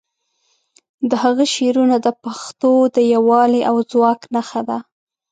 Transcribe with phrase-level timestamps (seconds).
[1.09, 4.79] د هغه شعرونه د پښتو د یووالي او ځواک نښه دي.